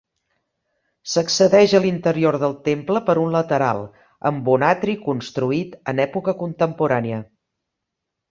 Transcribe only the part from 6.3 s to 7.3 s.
contemporània.